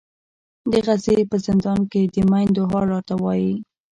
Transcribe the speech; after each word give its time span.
د 0.71 0.73
غزې 0.85 1.17
په 1.31 1.37
زندان 1.45 1.79
کې 1.91 2.01
د 2.13 2.15
میندو 2.31 2.63
حال 2.71 2.85
راته 2.93 3.15
وایي. 3.23 3.53